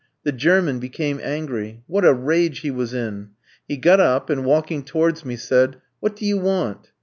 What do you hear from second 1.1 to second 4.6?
angry. What a rage he was in! He got up, and